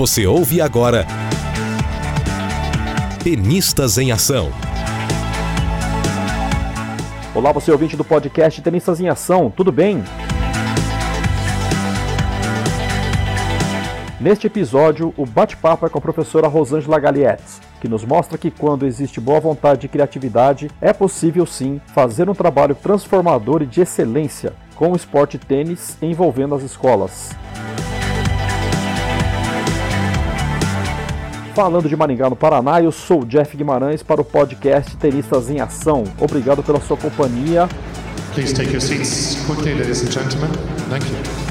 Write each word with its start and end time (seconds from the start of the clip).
Você 0.00 0.26
ouve 0.26 0.62
agora 0.62 1.06
Tenistas 3.22 3.98
em 3.98 4.10
Ação. 4.10 4.50
Olá, 7.34 7.52
você 7.52 7.70
ouvinte 7.70 7.98
do 7.98 8.02
podcast 8.02 8.62
Tenistas 8.62 8.98
em 8.98 9.10
Ação, 9.10 9.52
tudo 9.54 9.70
bem? 9.70 10.02
Neste 14.18 14.46
episódio, 14.46 15.12
o 15.18 15.26
bate-papo 15.26 15.84
é 15.84 15.90
com 15.90 15.98
a 15.98 16.00
professora 16.00 16.48
Rosângela 16.48 16.98
Galietes, 16.98 17.60
que 17.78 17.86
nos 17.86 18.02
mostra 18.02 18.38
que 18.38 18.50
quando 18.50 18.86
existe 18.86 19.20
boa 19.20 19.38
vontade 19.38 19.84
e 19.84 19.88
criatividade, 19.90 20.70
é 20.80 20.94
possível 20.94 21.44
sim 21.44 21.78
fazer 21.88 22.30
um 22.30 22.34
trabalho 22.34 22.74
transformador 22.74 23.60
e 23.60 23.66
de 23.66 23.82
excelência 23.82 24.54
com 24.76 24.92
o 24.92 24.96
esporte 24.96 25.36
tênis 25.36 25.98
envolvendo 26.00 26.54
as 26.54 26.62
escolas. 26.62 27.36
Falando 31.54 31.88
de 31.88 31.96
Maringá, 31.96 32.30
no 32.30 32.36
Paraná, 32.36 32.80
eu 32.80 32.92
sou 32.92 33.22
o 33.22 33.26
Jeff 33.26 33.56
Guimarães 33.56 34.02
para 34.02 34.20
o 34.20 34.24
podcast 34.24 34.96
Tenistas 34.96 35.50
em 35.50 35.60
Ação. 35.60 36.04
Obrigado 36.18 36.62
pela 36.62 36.80
sua 36.80 36.96
companhia. 36.96 37.68
Please 38.34 38.54
take 38.54 38.70
your 38.70 38.80
seats 38.80 39.36
quickly, 39.46 39.74
ladies 39.74 40.02
and 40.02 40.12
gentlemen. 40.12 40.50
Thank 40.88 41.06
you. 41.06 41.50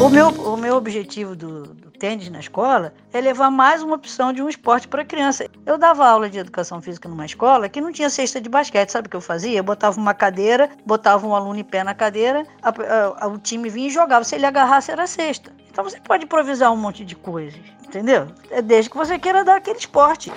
O 0.00 0.08
meu, 0.08 0.28
o 0.28 0.56
meu 0.56 0.76
objetivo 0.76 1.36
do, 1.36 1.64
do, 1.74 1.87
tênis 1.98 2.30
na 2.30 2.38
escola 2.38 2.94
é 3.12 3.20
levar 3.20 3.50
mais 3.50 3.82
uma 3.82 3.96
opção 3.96 4.32
de 4.32 4.40
um 4.40 4.48
esporte 4.48 4.86
para 4.86 5.04
criança. 5.04 5.48
Eu 5.66 5.76
dava 5.76 6.06
aula 6.06 6.30
de 6.30 6.38
educação 6.38 6.80
física 6.80 7.08
numa 7.08 7.26
escola 7.26 7.68
que 7.68 7.80
não 7.80 7.92
tinha 7.92 8.08
cesta 8.08 8.40
de 8.40 8.48
basquete. 8.48 8.90
Sabe 8.90 9.08
o 9.08 9.10
que 9.10 9.16
eu 9.16 9.20
fazia? 9.20 9.58
Eu 9.58 9.64
botava 9.64 9.98
uma 9.98 10.14
cadeira, 10.14 10.70
botava 10.86 11.26
um 11.26 11.34
aluno 11.34 11.58
em 11.58 11.64
pé 11.64 11.82
na 11.82 11.94
cadeira, 11.94 12.46
a, 12.62 12.68
a, 12.68 13.24
a, 13.24 13.26
o 13.26 13.38
time 13.38 13.68
vinha 13.68 13.88
e 13.88 13.90
jogava. 13.90 14.24
Se 14.24 14.36
ele 14.36 14.46
agarrasse, 14.46 14.90
era 14.90 15.06
cesta. 15.06 15.52
Então 15.70 15.84
você 15.84 16.00
pode 16.00 16.24
improvisar 16.24 16.72
um 16.72 16.76
monte 16.76 17.04
de 17.04 17.16
coisas, 17.16 17.60
entendeu? 17.84 18.28
É 18.50 18.62
desde 18.62 18.90
que 18.90 18.96
você 18.96 19.18
queira 19.18 19.44
dar 19.44 19.56
aquele 19.56 19.78
esporte. 19.78 20.32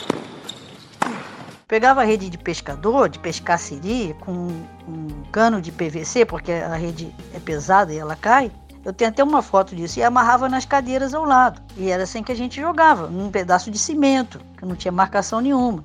Pegava 1.68 2.02
a 2.02 2.03
rede 2.03 2.30
de 2.30 2.38
pescador, 2.38 3.08
de 3.08 3.18
pescar 3.18 3.58
siri, 3.58 4.14
com 4.20 4.34
um 4.34 5.23
cano 5.31 5.62
de 5.62 5.72
PVC, 5.72 6.25
porque 6.25 6.52
a 6.52 6.75
rede 6.75 7.16
é 7.34 7.40
pesada 7.40 7.94
e 7.94 7.98
ela 7.98 8.14
cai 8.14 8.52
eu 8.84 8.94
tenho 8.94 9.10
até 9.10 9.24
uma 9.24 9.42
foto 9.42 9.76
disso. 9.76 10.00
E 10.00 10.04
amarrava 10.04 10.50
nas 10.50 10.66
cadeiras 10.66 11.14
ao 11.14 11.26
lado. 11.26 11.62
E 11.78 11.90
era 11.90 12.04
assim 12.04 12.24
que 12.24 12.32
a 12.32 12.36
gente 12.36 12.60
jogava, 12.60 13.08
num 13.08 13.30
pedaço 13.30 13.70
de 13.70 13.78
cimento, 13.78 14.40
que 14.58 14.66
não 14.66 14.76
tinha 14.76 14.92
marcação 14.92 15.40
nenhuma. 15.40 15.84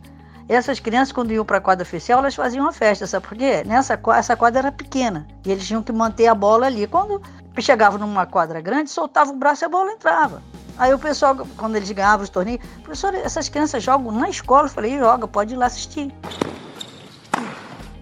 Essas 0.49 0.79
crianças, 0.79 1.13
quando 1.13 1.33
iam 1.33 1.45
para 1.45 1.59
a 1.59 1.61
quadra 1.61 1.83
oficial, 1.83 2.21
elas 2.21 2.35
faziam 2.35 2.65
uma 2.65 2.73
festa, 2.73 3.05
sabe 3.07 3.27
por 3.27 3.37
quê? 3.37 3.65
Nessa, 3.67 3.99
essa 4.15 4.37
quadra 4.37 4.61
era 4.61 4.73
pequena 4.73 5.27
e 5.45 5.51
eles 5.51 5.67
tinham 5.67 5.83
que 5.83 5.93
manter 5.93 6.29
a 6.29 6.35
bola 6.35 6.67
ali. 6.67 6.87
Quando 6.87 7.21
chegavam 7.59 7.99
numa 7.99 8.27
quadra 8.27 8.61
grande, 8.61 8.91
soltava 8.91 9.33
o 9.33 9.37
braço 9.37 9.65
e 9.65 9.67
a 9.67 9.69
bola 9.69 9.91
entrava. 9.91 10.41
Aí 10.79 10.95
o 10.95 10.99
pessoal, 10.99 11.37
quando 11.57 11.75
eles 11.75 11.91
ganhavam 11.91 12.23
os 12.23 12.29
torneios, 12.29 12.65
professor, 12.83 13.13
essas 13.15 13.49
crianças 13.49 13.83
jogam 13.83 14.13
na 14.13 14.29
escola. 14.29 14.67
Eu 14.67 14.71
falei, 14.71 14.99
joga, 14.99 15.27
pode 15.27 15.55
ir 15.55 15.57
lá 15.57 15.67
assistir. 15.67 16.15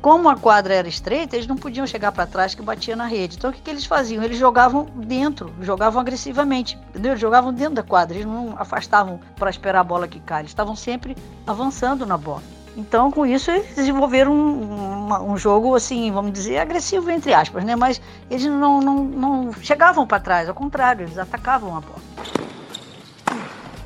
Como 0.04 0.28
a 0.28 0.36
quadra 0.36 0.74
era 0.74 0.86
estreita, 0.86 1.34
eles 1.34 1.46
não 1.46 1.56
podiam 1.56 1.86
chegar 1.86 2.12
para 2.12 2.26
trás 2.26 2.54
que 2.54 2.60
batia 2.60 2.94
na 2.94 3.06
rede. 3.06 3.36
Então 3.38 3.48
o 3.48 3.52
que, 3.54 3.62
que, 3.62 3.70
eles 3.70 3.86
faziam? 3.86 4.22
Eles 4.22 4.36
jogavam 4.36 4.84
dentro, 4.96 5.50
jogavam 5.62 5.98
agressivamente, 5.98 6.78
entendeu? 6.90 7.12
Eles 7.12 7.22
jogavam 7.22 7.54
dentro 7.54 7.76
da 7.76 7.82
quadra, 7.82 8.14
eles 8.14 8.26
não 8.26 8.54
afastavam 8.58 9.18
para 9.34 9.48
esperar 9.48 9.80
a 9.80 9.82
bola 9.82 10.06
quicar, 10.06 10.40
eles 10.40 10.50
estavam 10.50 10.76
sempre 10.76 11.16
avançando 11.46 12.04
na 12.04 12.18
bola. 12.18 12.42
Então, 12.76 13.10
com 13.10 13.24
isso, 13.24 13.50
eles 13.50 13.74
desenvolveram 13.74 14.30
um, 14.30 15.10
um, 15.10 15.32
um 15.32 15.38
jogo, 15.38 15.74
assim, 15.74 16.12
vamos 16.12 16.34
dizer, 16.34 16.58
agressivo, 16.58 17.10
entre 17.10 17.32
aspas, 17.32 17.64
né? 17.64 17.74
Mas 17.74 17.98
eles 18.30 18.44
não, 18.44 18.82
não, 18.82 19.04
não 19.04 19.52
chegavam 19.54 20.06
para 20.06 20.20
trás, 20.20 20.50
ao 20.50 20.54
contrário, 20.54 21.06
eles 21.06 21.16
atacavam 21.16 21.78
a 21.78 21.80
bola. 21.80 22.02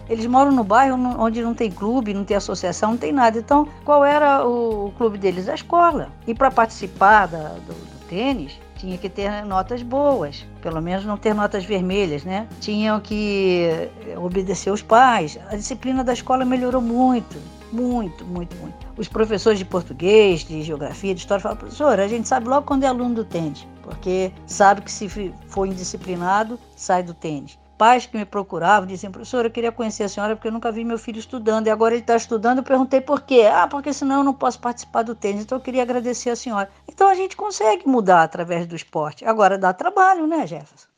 Eles 0.08 0.26
moram 0.26 0.52
no 0.52 0.64
bairro 0.64 0.96
onde 1.18 1.42
não 1.42 1.54
tem 1.54 1.70
clube, 1.70 2.14
não 2.14 2.24
tem 2.24 2.36
associação, 2.36 2.90
não 2.92 2.96
tem 2.96 3.12
nada. 3.12 3.38
Então, 3.38 3.68
qual 3.84 4.04
era 4.04 4.46
o 4.46 4.92
clube 4.96 5.18
deles? 5.18 5.48
A 5.48 5.54
escola. 5.54 6.10
E 6.26 6.34
para 6.34 6.50
participar 6.50 7.26
da, 7.26 7.48
do, 7.48 7.74
do 7.74 8.06
tênis, 8.08 8.58
tinha 8.76 8.96
que 8.96 9.08
ter 9.08 9.44
notas 9.44 9.82
boas, 9.82 10.46
pelo 10.62 10.80
menos 10.80 11.04
não 11.04 11.16
ter 11.16 11.34
notas 11.34 11.64
vermelhas, 11.64 12.24
né? 12.24 12.46
Tinham 12.60 13.00
que 13.00 13.90
obedecer 14.16 14.70
os 14.70 14.80
pais. 14.80 15.38
A 15.50 15.56
disciplina 15.56 16.02
da 16.02 16.12
escola 16.12 16.44
melhorou 16.44 16.80
muito, 16.80 17.36
muito, 17.72 18.24
muito, 18.24 18.56
muito. 18.56 18.76
Os 18.96 19.08
professores 19.08 19.58
de 19.58 19.64
português, 19.64 20.40
de 20.40 20.62
geografia, 20.62 21.14
de 21.14 21.20
história 21.20 21.42
falam, 21.42 21.58
professor, 21.58 22.00
a 22.00 22.08
gente 22.08 22.26
sabe 22.26 22.48
logo 22.48 22.66
quando 22.66 22.84
é 22.84 22.86
aluno 22.86 23.16
do 23.16 23.24
tênis, 23.24 23.66
porque 23.82 24.32
sabe 24.46 24.80
que 24.80 24.90
se 24.90 25.08
for 25.48 25.66
indisciplinado, 25.66 26.58
sai 26.76 27.02
do 27.02 27.12
tênis 27.12 27.58
pais 27.78 28.04
que 28.04 28.16
me 28.16 28.24
procuravam 28.24 28.86
diziam, 28.86 29.12
professora, 29.12 29.46
eu 29.46 29.50
queria 29.52 29.70
conhecer 29.70 30.02
a 30.02 30.08
senhora 30.08 30.34
porque 30.34 30.48
eu 30.48 30.52
nunca 30.52 30.72
vi 30.72 30.84
meu 30.84 30.98
filho 30.98 31.18
estudando 31.18 31.68
e 31.68 31.70
agora 31.70 31.94
ele 31.94 32.02
está 32.02 32.16
estudando. 32.16 32.58
Eu 32.58 32.64
perguntei 32.64 33.00
por 33.00 33.22
quê. 33.22 33.48
Ah, 33.50 33.68
porque 33.68 33.92
senão 33.92 34.18
eu 34.18 34.24
não 34.24 34.34
posso 34.34 34.58
participar 34.58 35.02
do 35.02 35.14
tênis. 35.14 35.44
Então 35.44 35.56
eu 35.56 35.62
queria 35.62 35.82
agradecer 35.82 36.30
a 36.30 36.36
senhora. 36.36 36.68
Então 36.88 37.08
a 37.08 37.14
gente 37.14 37.36
consegue 37.36 37.88
mudar 37.88 38.24
através 38.24 38.66
do 38.66 38.74
esporte. 38.74 39.24
Agora 39.24 39.56
dá 39.56 39.72
trabalho, 39.72 40.26
né, 40.26 40.46
Jefferson? 40.46 40.88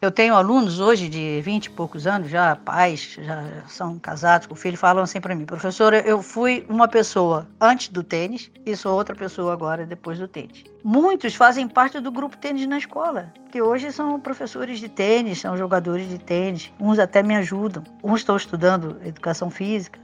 Eu 0.00 0.12
tenho 0.12 0.36
alunos 0.36 0.78
hoje 0.78 1.08
de 1.08 1.40
20 1.40 1.64
e 1.64 1.70
poucos 1.70 2.06
anos, 2.06 2.30
já 2.30 2.54
pais, 2.54 3.18
já 3.20 3.64
são 3.66 3.98
casados 3.98 4.46
com 4.46 4.54
filho, 4.54 4.78
falam 4.78 5.02
assim 5.02 5.20
para 5.20 5.34
mim, 5.34 5.44
professora, 5.44 5.98
eu 6.06 6.22
fui 6.22 6.64
uma 6.68 6.86
pessoa 6.86 7.48
antes 7.60 7.88
do 7.88 8.04
tênis 8.04 8.48
e 8.64 8.76
sou 8.76 8.94
outra 8.94 9.12
pessoa 9.16 9.52
agora 9.52 9.84
depois 9.84 10.16
do 10.16 10.28
tênis. 10.28 10.62
Muitos 10.84 11.34
fazem 11.34 11.66
parte 11.66 11.98
do 11.98 12.12
grupo 12.12 12.36
tênis 12.36 12.64
na 12.68 12.78
escola, 12.78 13.32
que 13.50 13.60
hoje 13.60 13.90
são 13.90 14.20
professores 14.20 14.78
de 14.78 14.88
tênis, 14.88 15.40
são 15.40 15.56
jogadores 15.56 16.08
de 16.08 16.18
tênis, 16.18 16.72
uns 16.78 17.00
até 17.00 17.20
me 17.20 17.34
ajudam, 17.34 17.82
uns 18.00 18.20
estão 18.20 18.36
estudando 18.36 19.00
educação 19.04 19.50
física. 19.50 19.98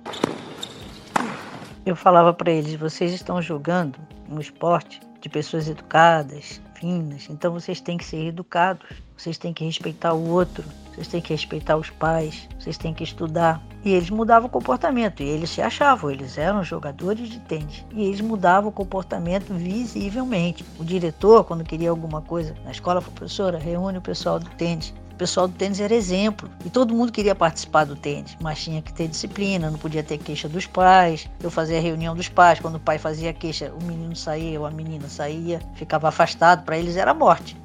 Eu 1.86 1.94
falava 1.94 2.34
para 2.34 2.50
eles, 2.50 2.74
vocês 2.74 3.12
estão 3.12 3.40
jogando 3.40 3.96
um 4.28 4.40
esporte 4.40 5.00
de 5.24 5.30
pessoas 5.30 5.66
educadas, 5.70 6.60
finas, 6.74 7.28
então 7.30 7.50
vocês 7.50 7.80
têm 7.80 7.96
que 7.96 8.04
ser 8.04 8.26
educados, 8.26 8.86
vocês 9.16 9.38
têm 9.38 9.54
que 9.54 9.64
respeitar 9.64 10.12
o 10.12 10.28
outro, 10.28 10.62
vocês 10.92 11.08
têm 11.08 11.22
que 11.22 11.32
respeitar 11.32 11.78
os 11.78 11.88
pais, 11.88 12.46
vocês 12.58 12.76
têm 12.76 12.92
que 12.92 13.02
estudar. 13.02 13.62
E 13.82 13.92
eles 13.92 14.10
mudavam 14.10 14.48
o 14.48 14.50
comportamento, 14.50 15.22
e 15.22 15.26
eles 15.26 15.48
se 15.48 15.62
achavam, 15.62 16.10
eles 16.10 16.36
eram 16.36 16.62
jogadores 16.62 17.30
de 17.30 17.38
tênis, 17.40 17.82
e 17.90 18.04
eles 18.04 18.20
mudavam 18.20 18.68
o 18.68 18.72
comportamento 18.72 19.54
visivelmente. 19.54 20.62
O 20.78 20.84
diretor, 20.84 21.42
quando 21.44 21.64
queria 21.64 21.88
alguma 21.88 22.20
coisa 22.20 22.54
na 22.62 22.70
escola, 22.70 23.00
falou: 23.00 23.14
professora, 23.14 23.56
reúne 23.56 23.96
o 23.96 24.02
pessoal 24.02 24.38
do 24.38 24.50
tênis. 24.50 24.92
O 25.14 25.16
pessoal 25.16 25.46
do 25.46 25.54
tênis 25.54 25.78
era 25.78 25.94
exemplo 25.94 26.50
e 26.64 26.68
todo 26.68 26.92
mundo 26.92 27.12
queria 27.12 27.36
participar 27.36 27.84
do 27.84 27.94
tênis, 27.94 28.36
mas 28.40 28.64
tinha 28.64 28.82
que 28.82 28.92
ter 28.92 29.06
disciplina, 29.06 29.70
não 29.70 29.78
podia 29.78 30.02
ter 30.02 30.18
queixa 30.18 30.48
dos 30.48 30.66
pais. 30.66 31.30
Eu 31.40 31.52
fazia 31.52 31.78
a 31.78 31.80
reunião 31.80 32.16
dos 32.16 32.28
pais, 32.28 32.58
quando 32.58 32.74
o 32.74 32.80
pai 32.80 32.98
fazia 32.98 33.32
queixa, 33.32 33.72
o 33.80 33.84
menino 33.84 34.16
saía 34.16 34.58
ou 34.58 34.66
a 34.66 34.72
menina 34.72 35.08
saía, 35.08 35.60
ficava 35.76 36.08
afastado, 36.08 36.64
para 36.64 36.76
eles 36.76 36.96
era 36.96 37.14
morte. 37.14 37.56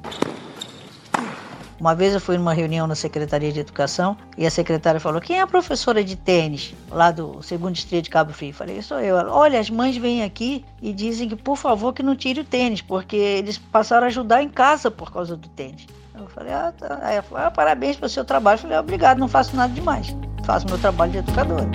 Uma 1.80 1.92
vez 1.92 2.14
eu 2.14 2.20
fui 2.20 2.38
numa 2.38 2.52
reunião 2.52 2.86
na 2.86 2.94
Secretaria 2.94 3.50
de 3.50 3.58
Educação 3.58 4.16
e 4.38 4.46
a 4.46 4.50
secretária 4.50 5.00
falou: 5.00 5.20
Quem 5.20 5.38
é 5.38 5.40
a 5.40 5.46
professora 5.46 6.04
de 6.04 6.14
tênis 6.14 6.72
lá 6.88 7.10
do 7.10 7.42
segundo 7.42 7.72
distrito 7.72 8.04
de 8.04 8.10
Cabo 8.10 8.32
Frio? 8.32 8.54
Falei: 8.54 8.80
Sou 8.80 9.00
eu. 9.00 9.16
Ela, 9.18 9.32
Olha, 9.32 9.58
as 9.58 9.70
mães 9.70 9.96
vêm 9.96 10.22
aqui 10.22 10.64
e 10.80 10.92
dizem 10.92 11.28
que, 11.28 11.34
por 11.34 11.56
favor, 11.56 11.92
que 11.92 12.02
não 12.02 12.14
tire 12.14 12.42
o 12.42 12.44
tênis, 12.44 12.80
porque 12.80 13.16
eles 13.16 13.58
passaram 13.58 14.04
a 14.04 14.06
ajudar 14.06 14.40
em 14.40 14.48
casa 14.48 14.88
por 14.88 15.10
causa 15.10 15.36
do 15.36 15.48
tênis. 15.48 15.86
Eu 16.14 16.26
falei, 16.28 16.52
ah, 16.52 16.72
tá. 16.76 16.98
Aí 17.02 17.14
ela 17.14 17.22
falou, 17.22 17.44
ah, 17.46 17.50
parabéns 17.50 17.96
pelo 17.96 18.08
seu 18.08 18.24
trabalho. 18.24 18.56
Eu 18.56 18.62
falei, 18.62 18.78
obrigado, 18.78 19.18
não 19.18 19.28
faço 19.28 19.54
nada 19.56 19.72
demais. 19.72 20.14
Faço 20.44 20.66
meu 20.66 20.78
trabalho 20.78 21.12
de 21.12 21.18
educadora. 21.18 21.68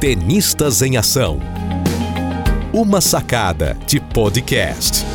Tenistas 0.00 0.80
em 0.80 0.96
Ação. 0.96 1.40
Uma 2.72 3.00
sacada 3.00 3.76
de 3.84 3.98
podcast. 3.98 5.07